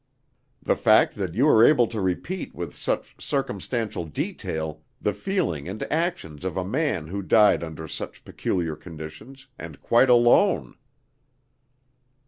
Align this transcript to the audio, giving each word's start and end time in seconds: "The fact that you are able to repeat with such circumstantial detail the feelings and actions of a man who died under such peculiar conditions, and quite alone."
"The 0.63 0.75
fact 0.75 1.13
that 1.13 1.35
you 1.35 1.47
are 1.47 1.63
able 1.63 1.85
to 1.85 2.01
repeat 2.01 2.55
with 2.55 2.73
such 2.73 3.21
circumstantial 3.23 4.05
detail 4.05 4.81
the 4.99 5.13
feelings 5.13 5.69
and 5.69 5.83
actions 5.93 6.43
of 6.43 6.57
a 6.57 6.65
man 6.65 7.05
who 7.09 7.21
died 7.21 7.63
under 7.63 7.87
such 7.87 8.25
peculiar 8.25 8.75
conditions, 8.75 9.45
and 9.59 9.79
quite 9.79 10.09
alone." 10.09 10.75